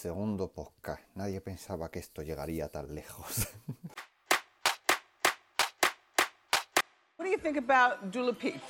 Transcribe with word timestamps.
segundo 0.00 0.48
podcast. 0.48 1.02
Nadie 1.14 1.42
pensaba 1.42 1.90
que 1.90 1.98
esto 1.98 2.22
llegaría 2.22 2.68
tan 2.68 2.94
lejos. 2.94 3.48
What 7.18 7.26
do 7.26 7.30
you 7.30 7.36
think 7.36 7.58
about 7.58 8.10
Dula 8.10 8.32
Peep? 8.32 8.62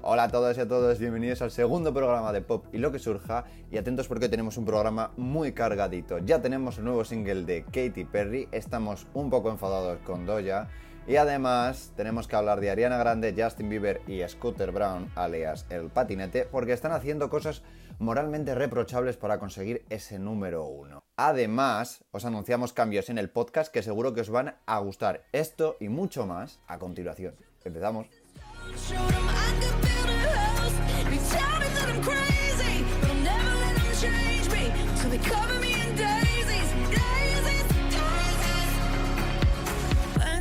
Hola 0.00 0.22
a 0.22 0.28
todas 0.30 0.56
y 0.56 0.62
a 0.62 0.66
todos, 0.66 0.98
bienvenidos 0.98 1.42
al 1.42 1.50
segundo 1.50 1.92
programa 1.92 2.32
de 2.32 2.40
Pop 2.40 2.64
y 2.72 2.78
lo 2.78 2.90
que 2.90 2.98
surja. 2.98 3.44
Y 3.70 3.76
atentos 3.76 4.08
porque 4.08 4.30
tenemos 4.30 4.56
un 4.56 4.64
programa 4.64 5.12
muy 5.18 5.52
cargadito. 5.52 6.16
Ya 6.16 6.40
tenemos 6.40 6.78
un 6.78 6.86
nuevo 6.86 7.04
single 7.04 7.44
de 7.44 7.64
Katy 7.64 8.06
Perry, 8.06 8.48
estamos 8.52 9.06
un 9.12 9.28
poco 9.28 9.50
enfadados 9.50 9.98
con 9.98 10.24
Doja. 10.24 10.70
Y 11.08 11.16
además 11.16 11.94
tenemos 11.96 12.28
que 12.28 12.36
hablar 12.36 12.60
de 12.60 12.68
Ariana 12.68 12.98
Grande, 12.98 13.34
Justin 13.34 13.70
Bieber 13.70 14.02
y 14.06 14.20
Scooter 14.28 14.72
Brown, 14.72 15.10
alias 15.14 15.64
el 15.70 15.88
patinete, 15.88 16.44
porque 16.44 16.74
están 16.74 16.92
haciendo 16.92 17.30
cosas 17.30 17.62
moralmente 17.98 18.54
reprochables 18.54 19.16
para 19.16 19.38
conseguir 19.38 19.86
ese 19.88 20.18
número 20.18 20.66
uno. 20.66 21.04
Además, 21.16 22.04
os 22.10 22.26
anunciamos 22.26 22.74
cambios 22.74 23.08
en 23.08 23.16
el 23.16 23.30
podcast 23.30 23.72
que 23.72 23.82
seguro 23.82 24.12
que 24.12 24.20
os 24.20 24.28
van 24.28 24.56
a 24.66 24.78
gustar. 24.80 25.24
Esto 25.32 25.78
y 25.80 25.88
mucho 25.88 26.26
más 26.26 26.60
a 26.66 26.78
continuación. 26.78 27.34
Empezamos. 27.64 28.06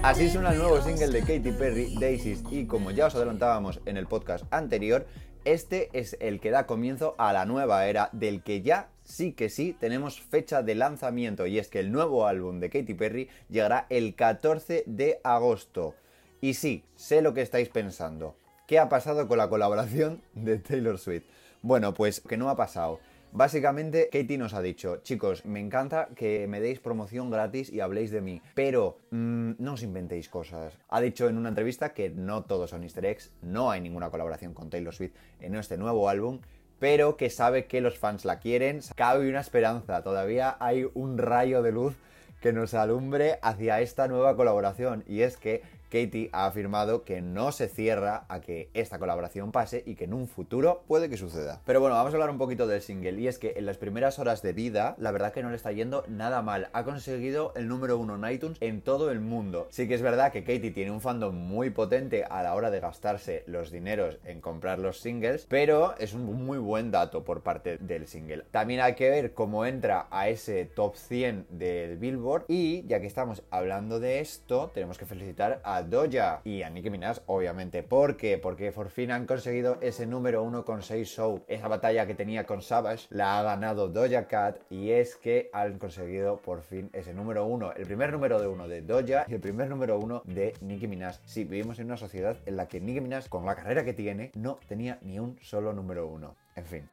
Así 0.08 0.30
suena 0.30 0.54
el 0.54 0.60
nuevo 0.60 0.82
single 0.82 1.10
de 1.10 1.20
Katy 1.20 1.52
Perry, 1.52 1.94
Daisies, 2.00 2.42
y 2.50 2.66
como 2.66 2.92
ya 2.92 3.08
os 3.08 3.16
adelantábamos 3.16 3.82
en 3.86 3.98
el 3.98 4.08
podcast 4.08 4.46
anterior, 4.52 5.06
este 5.44 5.90
es 5.92 6.16
el 6.22 6.40
que 6.40 6.50
da 6.50 6.66
comienzo 6.66 7.14
a 7.18 7.34
la 7.34 7.44
nueva 7.44 7.86
era 7.88 8.08
del 8.14 8.42
que 8.42 8.62
ya 8.62 8.88
sí 9.04 9.34
que 9.34 9.50
sí 9.50 9.76
tenemos 9.78 10.22
fecha 10.22 10.64
de 10.64 10.76
lanzamiento 10.76 11.46
y 11.46 11.59
es 11.59 11.68
que 11.68 11.81
el 11.81 11.92
nuevo 11.92 12.26
álbum 12.26 12.62
de 12.62 12.70
Katy 12.70 12.94
Perry 12.94 13.30
llegará 13.50 13.86
el 13.90 14.16
14 14.16 14.86
de 14.86 15.20
agosto. 15.26 15.94
Y 16.40 16.53
sí, 16.53 16.86
sé 16.96 17.22
lo 17.22 17.34
que 17.34 17.42
estáis 17.42 17.68
pensando. 17.68 18.38
¿Qué 18.66 18.80
ha 18.80 18.88
pasado 18.88 19.28
con 19.28 19.40
la 19.40 19.50
colaboración 19.50 20.22
de 20.34 20.58
Taylor 20.58 21.00
Swift? 21.00 21.26
Bueno, 21.62 21.94
pues 21.94 22.22
que 22.22 22.38
no 22.38 22.50
ha 22.50 22.56
pasado. 22.56 23.02
Básicamente, 23.31 24.09
Katie 24.11 24.38
nos 24.38 24.53
ha 24.53 24.61
dicho, 24.61 24.97
chicos, 25.03 25.45
me 25.45 25.59
encanta 25.59 26.09
que 26.16 26.47
me 26.47 26.61
deis 26.61 26.80
promoción 26.80 27.30
gratis 27.30 27.72
y 27.72 27.81
habléis 27.81 28.09
de 28.09 28.22
mí, 28.22 28.42
pero 28.56 29.00
mm, 29.11 29.52
no 29.59 29.73
os 29.73 29.84
inventéis 29.84 30.30
cosas. 30.30 30.78
Ha 30.89 31.02
dicho 31.02 31.28
en 31.28 31.38
una 31.38 31.50
entrevista 31.50 31.94
que 31.94 32.09
no 32.09 32.45
todos 32.45 32.69
son 32.69 32.84
easter 32.84 33.06
eggs, 33.06 33.31
no 33.42 33.69
hay 33.69 33.81
ninguna 33.81 34.09
colaboración 34.09 34.53
con 34.53 34.69
Taylor 34.69 34.94
Swift 34.94 35.14
en 35.39 35.56
este 35.56 35.78
nuevo 35.78 36.09
álbum, 36.09 36.39
pero 36.80 37.17
que 37.17 37.30
sabe 37.30 37.66
que 37.66 37.81
los 37.81 37.97
fans 37.97 38.25
la 38.25 38.39
quieren. 38.39 38.80
Cabe 38.95 39.30
una 39.30 39.41
esperanza, 39.41 40.03
todavía 40.03 40.58
hay 40.59 40.88
un 40.94 41.17
rayo 41.17 41.62
de 41.62 41.72
luz 41.72 41.95
que 42.41 42.53
nos 42.53 42.73
alumbre 42.73 43.39
hacia 43.41 43.81
esta 43.81 44.08
nueva 44.08 44.36
colaboración 44.36 45.03
y 45.08 45.22
es 45.22 45.38
que 45.38 45.64
Katie 45.90 46.30
ha 46.34 46.46
afirmado 46.46 47.04
que 47.04 47.22
no 47.22 47.52
se 47.52 47.68
cierra 47.68 48.26
a 48.30 48.42
que 48.42 48.70
esta 48.74 49.00
colaboración 49.00 49.52
pase 49.52 49.84
y 49.86 49.96
que 49.96 50.06
en 50.06 50.14
un 50.14 50.28
futuro 50.28 50.84
puede 50.88 51.10
que 51.10 51.18
suceda. 51.18 51.62
Pero 51.66 51.80
bueno, 51.80 51.96
vamos 51.96 52.14
a 52.14 52.16
hablar 52.18 52.30
un 52.30 52.38
poquito 52.38 52.68
del 52.68 52.82
single 52.82 53.20
y 53.20 53.28
es 53.28 53.40
que 53.40 53.54
en 53.58 53.66
las 53.66 53.78
primeras 53.78 54.20
horas 54.20 54.42
de 54.42 54.54
vida, 54.54 54.96
la 54.98 55.12
verdad 55.12 55.34
que 55.34 55.44
no 55.44 55.50
le 55.50 55.56
está 55.56 55.72
yendo 55.72 56.04
nada 56.08 56.42
mal. 56.42 56.70
Ha 56.74 56.84
conseguido 56.84 57.54
el 57.56 57.68
número 57.68 57.98
uno 57.98 58.16
en 58.16 58.34
iTunes 58.34 58.58
en 58.62 58.82
todo 58.82 59.12
el 59.12 59.20
mundo. 59.20 59.68
Sí 59.72 59.88
que 59.88 59.96
es 59.96 60.02
verdad 60.02 60.32
que 60.32 60.44
Katie 60.44 60.72
tiene 60.72 60.92
un 60.92 61.02
fandom 61.02 61.36
muy 61.36 61.70
potente 61.70 62.24
a 62.24 62.44
la 62.44 62.56
hora 62.56 62.72
de 62.72 62.80
gastarse 62.80 63.44
los 63.48 63.72
dineros 63.72 64.20
en 64.26 64.42
comprar 64.42 64.80
los 64.80 65.00
singles, 65.00 65.46
pero 65.50 65.98
es 65.98 66.14
un 66.14 66.26
muy 66.46 66.58
buen 66.58 66.92
dato 66.92 67.24
por 67.24 67.42
parte 67.42 67.78
del 67.78 68.08
single. 68.08 68.44
También 68.52 68.82
hay 68.82 68.96
que 68.96 69.10
ver 69.10 69.34
cómo 69.34 69.66
entra 69.66 70.08
a 70.12 70.30
ese 70.30 70.66
top 70.66 70.96
100 70.96 71.48
del 71.50 71.98
Billboard 71.98 72.46
y 72.48 72.86
ya 72.88 73.00
que 73.00 73.08
estamos 73.08 73.44
hablando 73.50 74.00
de 74.00 74.20
esto, 74.20 74.72
tenemos 74.74 74.97
que 74.97 75.06
felicitar 75.06 75.62
a 75.64 75.77
Doja 75.84 76.42
y 76.44 76.64
a 76.64 76.70
Nicki 76.70 76.90
Minaj, 76.90 77.20
obviamente. 77.26 77.84
¿Por 77.84 78.18
qué? 78.18 78.38
Porque 78.38 78.72
por 78.72 78.90
fin 78.90 79.12
han 79.12 79.26
conseguido 79.26 79.78
ese 79.82 80.06
número 80.06 80.44
uno 80.44 80.66
con 80.66 80.82
6 80.82 81.08
show. 81.08 81.44
Esa 81.48 81.68
batalla 81.68 82.06
que 82.06 82.16
tenía 82.16 82.46
con 82.46 82.62
Savage 82.62 83.08
la 83.10 83.40
ha 83.40 83.44
ganado 83.44 83.88
Doja 83.88 84.28
Cat 84.28 84.60
y 84.70 84.92
es 84.92 85.16
que 85.16 85.50
han 85.54 85.80
conseguido 85.80 86.38
por 86.38 86.62
fin 86.62 86.90
ese 86.94 87.14
número 87.14 87.46
uno. 87.46 87.72
El 87.74 87.86
primer 87.86 88.12
número 88.12 88.40
de 88.40 88.48
uno 88.48 88.68
de 88.68 88.82
Doja 88.82 89.26
y 89.28 89.34
el 89.34 89.40
primer 89.40 89.70
número 89.70 89.98
uno 89.98 90.22
de 90.26 90.54
Nicki 90.62 90.88
Minaj. 90.88 91.18
Sí, 91.26 91.44
vivimos 91.44 91.80
en 91.80 91.88
una 91.88 91.98
sociedad 91.98 92.38
en 92.46 92.58
la 92.58 92.68
que 92.68 92.80
Nicki 92.80 93.02
Minaj, 93.02 93.28
con 93.30 93.46
la 93.46 93.56
carrera 93.56 93.84
que 93.84 93.94
tiene, 93.94 94.32
no 94.36 94.59
tenía 94.68 95.00
ni 95.02 95.20
un 95.20 95.38
solo 95.42 95.74
número 95.74 96.08
uno. 96.08 96.36
En 96.56 96.66
fin. 96.66 96.90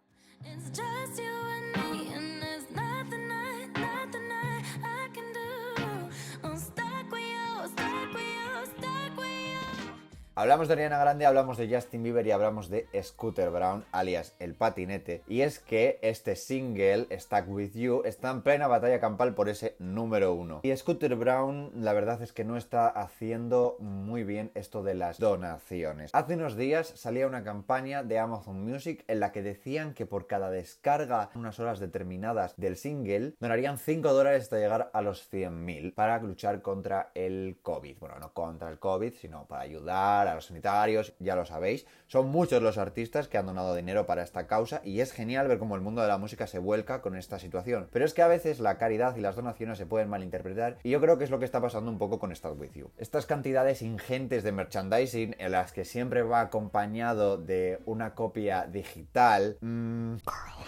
Hablamos 10.37 10.67
de 10.67 10.75
Ariana 10.75 10.99
Grande, 10.99 11.27
hablamos 11.27 11.57
de 11.59 11.73
Justin 11.73 12.03
Bieber 12.03 12.27
y 12.27 12.33
hablamos 12.33 12.69
de 12.69 12.89
Scooter 13.01 13.51
Brown, 13.51 13.85
alias 13.93 14.35
el 14.41 14.55
patinete. 14.55 15.23
Y 15.29 15.43
es 15.43 15.61
que 15.61 16.01
este 16.03 16.35
single, 16.35 17.07
Stuck 17.13 17.45
With 17.47 17.75
You, 17.75 18.03
está 18.05 18.33
en 18.33 18.43
plena 18.43 18.67
batalla 18.67 18.99
campal 18.99 19.37
por 19.37 19.49
ese 19.49 19.77
número 19.79 20.35
uno. 20.35 20.59
Y 20.65 20.77
Scooter 20.77 21.15
Brown, 21.15 21.71
la 21.77 21.93
verdad 21.93 22.21
es 22.21 22.33
que 22.33 22.43
no 22.43 22.57
está 22.57 22.89
haciendo 22.89 23.77
muy 23.79 24.25
bien 24.25 24.51
esto 24.57 24.83
de 24.83 24.95
las 24.95 25.21
donaciones. 25.21 26.11
Hace 26.13 26.35
unos 26.35 26.57
días 26.57 26.89
salía 26.97 27.29
una 27.29 27.45
campaña 27.45 28.03
de 28.03 28.19
Amazon 28.19 28.61
Music 28.61 29.05
en 29.07 29.21
la 29.21 29.31
que 29.31 29.43
decían 29.43 29.95
que 29.95 30.05
por 30.05 30.27
cada 30.27 30.51
descarga 30.51 31.31
unas 31.37 31.61
horas 31.61 31.79
determinadas 31.79 32.57
del 32.57 32.77
single, 32.77 33.35
donarían 33.39 33.79
5 33.79 34.13
dólares 34.13 34.43
hasta 34.43 34.59
llegar 34.59 34.91
a 34.93 35.01
los 35.01 35.31
100.000 35.31 35.95
para 35.95 36.19
luchar 36.19 36.61
contra 36.61 37.13
el 37.15 37.61
COVID. 37.63 37.99
Bueno, 38.01 38.19
no 38.19 38.33
contra 38.33 38.69
el 38.69 38.81
COVID, 38.81 39.13
sino 39.13 39.47
para 39.47 39.63
ayudar 39.63 40.24
a 40.29 40.35
los 40.35 40.47
sanitarios, 40.47 41.15
ya 41.19 41.37
lo 41.37 41.45
sabéis. 41.45 41.87
Son 42.07 42.29
muchos 42.29 42.63
los 42.63 42.79
artistas 42.79 43.29
que 43.29 43.39
han 43.39 43.47
donado 43.47 43.75
dinero 43.75 44.07
para 44.07 44.23
esta 44.23 44.47
causa 44.47 44.81
y 44.85 45.01
es 45.01 45.13
genial 45.13 45.49
ver 45.49 45.59
cómo 45.59 45.75
el 45.75 45.81
mundo 45.81 46.03
de 46.03 46.09
la 46.09 46.19
música 46.19 46.47
se 46.47 46.59
vuelca 46.59 47.01
con 47.01 47.17
esta 47.17 47.39
situación. 47.39 47.89
Pero 47.93 48.05
es 48.05 48.15
que 48.15 48.23
a 48.23 48.29
veces 48.29 48.61
la 48.61 48.79
caridad 48.79 49.17
y 49.17 49.21
las 49.21 49.37
donaciones 49.37 49.79
se 49.79 49.87
pueden 49.87 50.09
malinterpretar 50.09 50.79
y 50.83 50.91
yo 50.91 51.01
creo 51.01 51.19
que 51.19 51.25
es 51.25 51.31
lo 51.31 51.39
que 51.39 51.45
está 51.45 51.61
pasando 51.61 51.91
un 51.91 51.99
poco 51.99 52.19
con 52.19 52.35
Start 52.35 52.59
With 52.59 52.73
You. 52.73 52.91
Estas 52.99 53.27
cantidades 53.27 53.83
ingentes 53.83 54.43
de 54.43 54.53
merchandising 54.53 55.37
en 55.39 55.53
las 55.53 55.73
que 55.73 55.85
siempre 55.85 56.23
va 56.23 56.41
acompañado 56.41 57.39
de 57.39 57.81
una 57.85 58.15
copia 58.15 58.67
digital, 58.67 59.59
mm, 59.61 60.17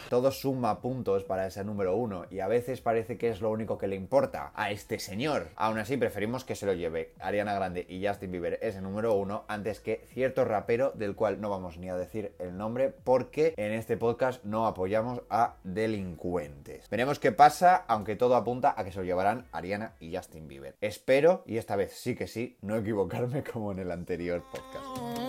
todo 0.08 0.30
suma 0.30 0.80
puntos 0.80 1.24
para 1.24 1.46
ese 1.46 1.64
número 1.64 1.96
uno 1.96 2.26
y 2.30 2.40
a 2.40 2.48
veces 2.48 2.80
parece 2.80 3.18
que 3.18 3.30
es 3.30 3.40
lo 3.40 3.50
único 3.50 3.78
que 3.78 3.86
le 3.86 3.96
importa 3.96 4.52
a 4.54 4.70
este 4.70 4.98
señor. 4.98 5.48
Aún 5.56 5.78
así 5.78 5.96
preferimos 5.96 6.44
que 6.44 6.54
se 6.54 6.66
lo 6.66 6.74
lleve 6.74 7.12
Ariana 7.20 7.54
Grande 7.54 7.86
y 7.88 8.06
Justin 8.06 8.32
Bieber 8.32 8.58
ese 8.62 8.80
número 8.80 9.14
uno 9.14 9.44
antes 9.48 9.80
que 9.80 10.04
cierto 10.12 10.44
rapero 10.44 10.92
del 10.94 11.14
cual 11.14 11.40
no 11.40 11.50
vamos 11.50 11.78
ni 11.78 11.88
a 11.88 11.96
decir 11.96 12.32
el 12.38 12.56
nombre 12.56 12.90
porque 12.90 13.54
en 13.56 13.72
este 13.72 13.96
podcast 13.96 14.44
no 14.44 14.66
apoyamos 14.66 15.22
a 15.30 15.56
delincuentes. 15.64 16.88
Veremos 16.90 17.18
qué 17.18 17.32
pasa, 17.32 17.84
aunque 17.88 18.16
todo 18.16 18.36
apunta 18.36 18.74
a 18.76 18.84
que 18.84 18.92
se 18.92 18.98
lo 18.98 19.04
llevarán 19.04 19.46
Ariana 19.52 19.94
y 20.00 20.14
Justin 20.14 20.48
Bieber. 20.48 20.76
Espero, 20.80 21.42
y 21.46 21.58
esta 21.58 21.76
vez 21.76 21.92
sí 21.92 22.14
que 22.14 22.26
sí, 22.26 22.56
no 22.62 22.76
equivocarme 22.76 23.42
como 23.42 23.72
en 23.72 23.80
el 23.80 23.90
anterior 23.90 24.42
podcast. 24.50 25.25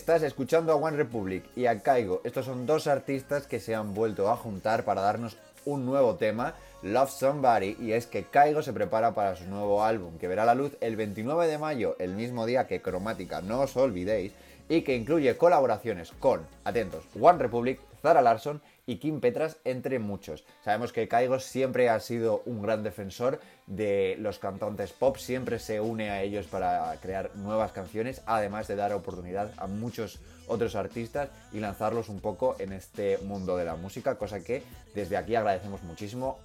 Estás 0.00 0.22
escuchando 0.22 0.72
a 0.72 0.76
One 0.76 0.96
Republic 0.96 1.44
y 1.54 1.66
a 1.66 1.78
Kaigo. 1.82 2.22
Estos 2.24 2.46
son 2.46 2.64
dos 2.64 2.86
artistas 2.86 3.46
que 3.46 3.60
se 3.60 3.74
han 3.74 3.92
vuelto 3.92 4.30
a 4.30 4.36
juntar 4.38 4.82
para 4.82 5.02
darnos 5.02 5.36
un 5.66 5.84
nuevo 5.84 6.14
tema, 6.14 6.54
Love 6.82 7.10
Somebody, 7.10 7.76
y 7.78 7.92
es 7.92 8.06
que 8.06 8.24
Kaigo 8.24 8.62
se 8.62 8.72
prepara 8.72 9.12
para 9.12 9.36
su 9.36 9.44
nuevo 9.44 9.84
álbum, 9.84 10.16
que 10.16 10.26
verá 10.26 10.46
la 10.46 10.54
luz 10.54 10.72
el 10.80 10.96
29 10.96 11.46
de 11.46 11.58
mayo, 11.58 11.96
el 11.98 12.14
mismo 12.14 12.46
día 12.46 12.66
que 12.66 12.80
Cromática, 12.80 13.42
no 13.42 13.60
os 13.60 13.76
olvidéis, 13.76 14.32
y 14.70 14.82
que 14.82 14.96
incluye 14.96 15.36
colaboraciones 15.36 16.12
con, 16.12 16.46
atentos, 16.64 17.04
One 17.20 17.40
Republic, 17.40 17.80
Zara 18.00 18.22
Larson 18.22 18.62
y 18.86 18.96
Kim 18.96 19.20
Petras, 19.20 19.58
entre 19.64 19.98
muchos. 19.98 20.44
Sabemos 20.64 20.92
que 20.92 21.08
Kaigo 21.08 21.40
siempre 21.40 21.90
ha 21.90 21.98
sido 21.98 22.42
un 22.46 22.62
gran 22.62 22.84
defensor 22.84 23.40
de 23.66 24.16
los 24.20 24.38
cantantes 24.38 24.92
pop, 24.92 25.16
siempre 25.16 25.58
se 25.58 25.80
une 25.80 26.10
a 26.10 26.22
ellos 26.22 26.46
para 26.46 26.96
crear 27.02 27.34
nuevas 27.34 27.72
canciones, 27.72 28.22
además 28.26 28.68
de 28.68 28.76
dar 28.76 28.92
oportunidad 28.92 29.50
a 29.56 29.66
muchos 29.66 30.20
otros 30.46 30.76
artistas 30.76 31.30
y 31.52 31.58
lanzarlos 31.58 32.08
un 32.08 32.20
poco 32.20 32.54
en 32.60 32.72
este 32.72 33.18
mundo 33.18 33.56
de 33.56 33.64
la 33.64 33.74
música, 33.74 34.16
cosa 34.16 34.42
que 34.42 34.62
desde 34.94 35.16
aquí 35.16 35.34
agradecemos 35.34 35.82
muchísimo. 35.82 36.38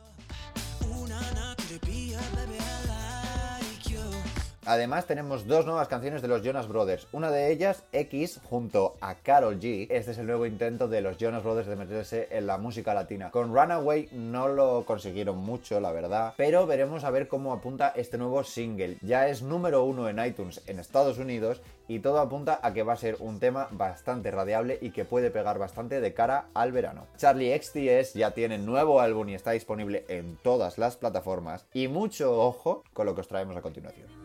Además 4.68 5.06
tenemos 5.06 5.46
dos 5.46 5.68
nuevas 5.68 5.88
canciones 5.88 6.24
de 6.24 6.28
los 6.28 6.42
Jonas 6.42 6.68
Brothers. 6.68 7.08
Una 7.12 7.30
de 7.30 7.52
ellas, 7.52 7.84
X, 7.92 8.42
junto 8.50 8.96
a 9.00 9.14
Carol 9.14 9.60
G. 9.60 9.86
Este 9.92 10.10
es 10.10 10.18
el 10.18 10.26
nuevo 10.26 10.48
intento 10.48 10.88
de 10.88 11.02
los 11.02 11.18
Jonas 11.18 11.44
Brothers 11.44 11.68
de 11.68 11.76
meterse 11.76 12.28
en 12.32 12.48
la 12.48 12.58
música 12.58 12.96
latina. 12.96 13.30
Con 13.30 13.54
Runaway 13.54 14.10
no 14.12 14.48
lo 14.48 14.84
consiguieron 14.86 15.38
mucho, 15.38 15.80
la 15.80 15.92
verdad, 15.92 16.34
pero 16.36 16.66
veremos 16.66 17.04
a 17.04 17.12
ver 17.12 17.28
cómo 17.28 17.54
apunta 17.54 17.94
este 17.96 18.18
nuevo 18.18 18.44
single. 18.44 18.98
Ya 19.02 19.28
es 19.28 19.44
número 19.44 19.84
uno 19.84 20.10
en 20.10 20.18
iTunes 20.26 20.60
en 20.66 20.80
Estados 20.80 21.20
Unidos 21.20 21.62
y 21.88 22.00
todo 22.00 22.20
apunta 22.20 22.60
a 22.64 22.74
que 22.74 22.82
va 22.82 22.94
a 22.94 22.98
ser 22.98 23.18
un 23.20 23.40
tema 23.40 23.68
bastante 23.70 24.32
radiable 24.32 24.80
y 24.82 24.90
que 24.90 25.06
puede 25.06 25.30
pegar 25.30 25.60
bastante 25.60 26.02
de 26.02 26.16
cara 26.16 26.46
al 26.56 26.72
verano. 26.72 27.06
Charlie 27.18 27.56
XTS 27.56 28.16
ya 28.16 28.32
tiene 28.32 28.58
nuevo 28.58 29.00
álbum 29.00 29.30
y 29.30 29.36
está 29.36 29.52
disponible 29.52 30.06
en 30.08 30.38
todas 30.38 30.80
las 30.80 30.98
plataformas 30.98 31.68
y 31.72 31.88
mucho 31.88 32.42
ojo 32.42 32.84
con 32.94 33.06
lo 33.06 33.14
que 33.14 33.22
os 33.22 33.28
traemos 33.28 33.56
a 33.56 33.62
continuación. 33.62 34.25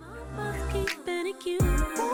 you. 1.46 2.09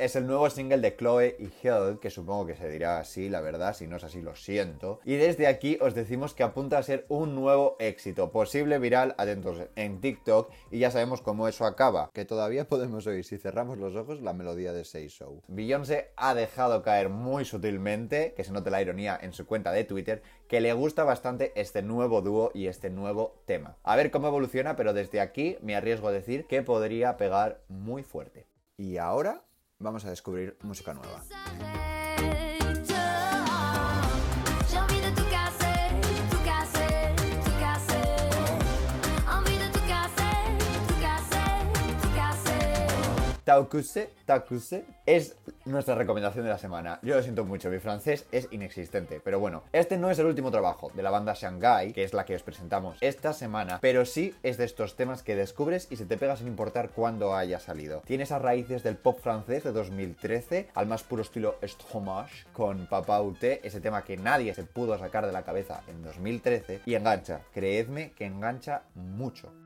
Es 0.00 0.16
el 0.16 0.26
nuevo 0.26 0.50
single 0.50 0.78
de 0.78 0.96
Chloe 0.96 1.36
y 1.38 1.44
Hill, 1.44 1.98
que 2.00 2.10
supongo 2.10 2.46
que 2.46 2.56
se 2.56 2.68
dirá 2.68 2.98
así, 2.98 3.28
la 3.28 3.40
verdad, 3.40 3.74
si 3.74 3.86
no 3.86 3.96
es 3.96 4.04
así 4.04 4.20
lo 4.20 4.34
siento. 4.34 5.00
Y 5.04 5.14
desde 5.16 5.46
aquí 5.46 5.78
os 5.80 5.94
decimos 5.94 6.34
que 6.34 6.42
apunta 6.42 6.78
a 6.78 6.82
ser 6.82 7.06
un 7.08 7.34
nuevo 7.34 7.76
éxito, 7.78 8.30
posible 8.30 8.78
viral, 8.78 9.14
atentos, 9.18 9.58
en 9.76 10.00
TikTok, 10.00 10.50
y 10.70 10.80
ya 10.80 10.90
sabemos 10.90 11.22
cómo 11.22 11.46
eso 11.46 11.64
acaba, 11.66 12.10
que 12.12 12.24
todavía 12.24 12.68
podemos 12.68 13.06
oír 13.06 13.24
si 13.24 13.38
cerramos 13.38 13.78
los 13.78 13.94
ojos 13.94 14.20
la 14.20 14.32
melodía 14.32 14.72
de 14.72 14.84
Say 14.84 15.08
So. 15.08 15.42
Beyoncé 15.48 16.10
ha 16.16 16.34
dejado 16.34 16.82
caer 16.82 17.08
muy 17.08 17.44
sutilmente, 17.44 18.34
que 18.34 18.44
se 18.44 18.52
note 18.52 18.70
la 18.70 18.82
ironía 18.82 19.18
en 19.20 19.32
su 19.32 19.46
cuenta 19.46 19.72
de 19.72 19.84
Twitter, 19.84 20.22
que 20.48 20.60
le 20.60 20.72
gusta 20.72 21.04
bastante 21.04 21.52
este 21.54 21.82
nuevo 21.82 22.22
dúo 22.22 22.50
y 22.54 22.66
este 22.66 22.90
nuevo 22.90 23.42
tema. 23.46 23.76
A 23.82 23.96
ver 23.96 24.10
cómo 24.10 24.28
evoluciona, 24.28 24.76
pero 24.76 24.92
desde 24.92 25.20
aquí 25.20 25.58
me 25.62 25.76
arriesgo 25.76 26.08
a 26.08 26.12
decir 26.12 26.46
que 26.46 26.62
podría 26.62 27.16
pegar 27.16 27.60
muy 27.68 28.02
fuerte. 28.02 28.46
Y 28.76 28.98
ahora 28.98 29.42
vamos 29.78 30.04
a 30.04 30.10
descubrir 30.10 30.56
música 30.62 30.94
nueva. 30.94 31.22
Casser. 43.46 43.56
Taukuse, 43.56 44.10
Taukuse 44.26 44.84
es 45.06 45.36
nuestra 45.64 45.94
recomendación 45.94 46.44
de 46.44 46.50
la 46.50 46.58
semana. 46.58 46.98
Yo 47.02 47.14
lo 47.14 47.22
siento 47.22 47.44
mucho, 47.44 47.70
mi 47.70 47.78
francés 47.78 48.26
es 48.32 48.48
inexistente, 48.50 49.20
pero 49.22 49.38
bueno, 49.38 49.62
este 49.72 49.96
no 49.96 50.10
es 50.10 50.18
el 50.18 50.26
último 50.26 50.50
trabajo 50.50 50.90
de 50.94 51.02
la 51.02 51.10
banda 51.10 51.34
Shanghai, 51.34 51.92
que 51.92 52.02
es 52.02 52.12
la 52.12 52.24
que 52.24 52.34
os 52.34 52.42
presentamos 52.42 52.98
esta 53.00 53.32
semana, 53.32 53.78
pero 53.80 54.04
sí 54.04 54.34
es 54.42 54.56
de 54.56 54.64
estos 54.64 54.96
temas 54.96 55.22
que 55.22 55.36
descubres 55.36 55.86
y 55.90 55.96
se 55.96 56.06
te 56.06 56.18
pega 56.18 56.36
sin 56.36 56.48
importar 56.48 56.90
cuándo 56.90 57.34
haya 57.34 57.60
salido. 57.60 58.02
Tiene 58.04 58.24
esas 58.24 58.42
raíces 58.42 58.82
del 58.82 58.96
pop 58.96 59.20
francés 59.20 59.62
de 59.62 59.72
2013 59.72 60.68
al 60.74 60.86
más 60.86 61.04
puro 61.04 61.22
estilo 61.22 61.56
Stromage 61.62 62.46
con 62.52 62.86
Papa 62.86 63.20
Ute, 63.22 63.60
ese 63.62 63.80
tema 63.80 64.02
que 64.02 64.16
nadie 64.16 64.54
se 64.54 64.64
pudo 64.64 64.98
sacar 64.98 65.24
de 65.24 65.32
la 65.32 65.44
cabeza 65.44 65.82
en 65.86 66.02
2013 66.02 66.82
y 66.84 66.94
engancha, 66.94 67.42
creedme 67.54 68.10
que 68.12 68.26
engancha 68.26 68.82
mucho. 68.94 69.65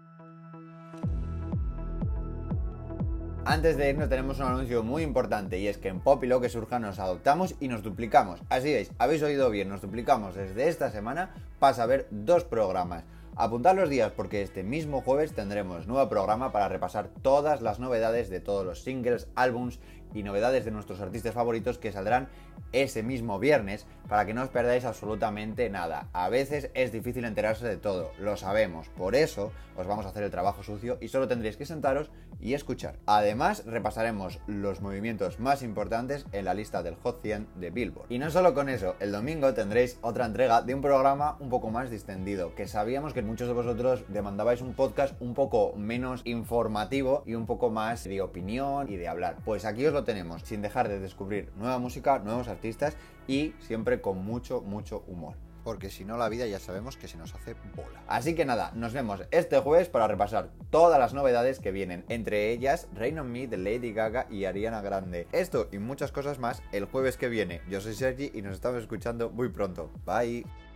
Antes 3.47 3.79
de 3.79 3.89
irnos 3.89 4.11
tenemos 4.11 4.39
un 4.39 4.47
anuncio 4.47 4.83
muy 4.83 5.03
importante 5.03 5.59
y 5.59 5.67
es 5.67 5.79
que 5.79 5.89
en 5.89 6.01
Pop 6.01 6.23
y 6.23 6.27
lo 6.27 6.43
que 6.43 6.51
surja 6.51 6.79
nos 6.79 6.99
adoptamos 6.99 7.55
y 7.59 7.69
nos 7.69 7.83
duplicamos. 7.83 8.41
Así 8.51 8.73
es, 8.73 8.93
habéis 8.99 9.23
oído 9.23 9.49
bien, 9.49 9.71
nos 9.71 9.81
duplicamos 9.81 10.35
desde 10.35 10.69
esta 10.69 10.91
semana 10.91 11.31
pasa 11.59 11.85
a 11.85 11.87
ver 11.87 12.07
dos 12.11 12.45
programas. 12.45 13.05
Apuntad 13.37 13.75
los 13.75 13.89
días 13.89 14.13
porque 14.15 14.43
este 14.43 14.63
mismo 14.63 15.01
jueves 15.01 15.33
tendremos 15.33 15.87
nuevo 15.87 16.07
programa 16.11 16.53
para 16.53 16.69
repasar 16.69 17.09
todas 17.23 17.63
las 17.63 17.81
novedades 17.81 18.29
de 18.29 18.41
todos 18.41 18.67
los 18.67 18.83
singles, 18.83 19.29
álbums 19.35 19.81
y 20.15 20.23
novedades 20.23 20.65
de 20.65 20.71
nuestros 20.71 21.01
artistas 21.01 21.35
favoritos 21.35 21.79
que 21.79 21.93
saldrán 21.93 22.29
ese 22.73 23.03
mismo 23.03 23.39
viernes 23.39 23.87
para 24.09 24.27
que 24.27 24.35
no 24.35 24.43
os 24.43 24.49
perdáis 24.49 24.85
absolutamente 24.85 25.71
nada. 25.71 26.09
A 26.13 26.29
veces 26.29 26.71
es 26.75 26.93
difícil 26.93 27.25
enterarse 27.25 27.67
de 27.67 27.77
todo, 27.77 28.13
lo 28.19 28.37
sabemos, 28.37 28.89
por 28.91 29.15
eso 29.15 29.53
os 29.77 29.87
vamos 29.87 30.05
a 30.05 30.11
hacer 30.11 30.23
el 30.23 30.31
trabajo 30.31 30.63
sucio 30.63 30.99
y 31.01 31.09
solo 31.09 31.29
tendréis 31.29 31.57
que 31.57 31.65
sentaros 31.65 32.11
y 32.41 32.55
escuchar. 32.55 32.99
Además, 33.07 33.65
repasaremos 33.67 34.41
los 34.47 34.81
movimientos 34.81 35.41
más 35.41 35.63
importantes 35.63 36.27
en 36.33 36.45
la 36.45 36.55
lista 36.55 36.83
del 36.83 36.97
Hot 36.97 37.23
100 37.23 37.49
de 37.57 37.71
Billboard. 37.71 38.11
Y 38.11 38.19
no 38.19 38.31
solo 38.31 38.55
con 38.55 38.69
eso, 38.69 38.97
el 39.01 39.13
domingo 39.13 39.53
tendréis 39.55 39.99
otra 40.03 40.27
entrega 40.27 40.63
de 40.63 40.75
un 40.75 40.81
programa 40.81 41.37
un 41.41 41.49
poco 41.49 41.71
más 41.71 41.91
distendido, 41.91 42.55
que 42.55 42.67
sabíamos 42.67 43.13
que 43.13 43.23
muchos 43.23 43.49
de 43.49 43.55
vosotros 43.55 44.05
demandabais 44.09 44.63
un 44.63 44.75
podcast 44.75 45.21
un 45.21 45.35
poco 45.35 45.75
menos 45.77 46.23
informativo 46.25 47.23
y 47.27 47.35
un 47.35 47.47
poco 47.47 47.71
más 47.71 48.05
de 48.05 48.21
opinión 48.21 48.91
y 48.91 48.97
de 48.97 49.09
hablar. 49.09 49.37
Pues 49.45 49.65
aquí 49.65 49.87
os 49.87 49.95
lo 50.01 50.05
tenemos, 50.05 50.43
sin 50.43 50.63
dejar 50.63 50.89
de 50.89 50.99
descubrir 50.99 51.53
nueva 51.57 51.79
música, 51.79 52.19
nuevos 52.19 52.49
artistas 52.49 52.97
y 53.29 53.55
siempre 53.61 54.01
con 54.01 54.25
mucho, 54.25 54.63
mucho 54.63 55.05
humor. 55.07 55.35
Porque 55.63 55.91
si 55.91 56.07
no 56.07 56.17
la 56.17 56.31
vida 56.31 56.47
ya 56.47 56.59
sabemos 56.59 56.97
que 56.97 57.07
se 57.07 57.19
nos 57.19 57.35
hace 57.35 57.55
bola. 57.77 58.03
Así 58.09 58.35
que 58.35 58.47
nada, 58.47 58.73
nos 58.75 58.95
vemos 58.95 59.21
este 59.31 59.59
jueves 59.59 59.91
para 59.91 60.09
repasar 60.09 60.49
todas 60.71 60.99
las 60.99 61.13
novedades 61.13 61.61
que 61.61 61.71
vienen, 61.71 62.07
entre 62.09 62.51
ellas 62.51 62.89
Rain 62.95 63.19
on 63.19 63.31
Me 63.31 63.47
de 63.47 63.59
Lady 63.59 63.93
Gaga 63.93 64.27
y 64.31 64.47
Ariana 64.47 64.81
Grande. 64.81 65.29
Esto 65.33 65.69
y 65.71 65.77
muchas 65.77 66.13
cosas 66.13 66.39
más 66.39 66.63
el 66.73 66.87
jueves 66.87 67.19
que 67.19 67.29
viene. 67.29 67.61
Yo 67.69 67.83
soy 67.83 67.95
Sergi 67.95 68.31
y 68.33 68.41
nos 68.41 68.55
estamos 68.55 68.81
escuchando 68.81 69.29
muy 69.29 69.51
pronto. 69.51 69.91
Bye. 70.07 70.70